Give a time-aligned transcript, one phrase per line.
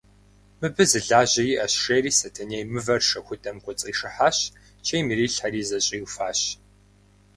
[0.59, 4.37] Мыбы зы лажьэ иӏэщ,– жери Сэтэней мывэр шэхудэм кӏуэцӏишыхьащ,
[4.85, 6.39] чейм ирилъхьэри зэщӏиуфащ.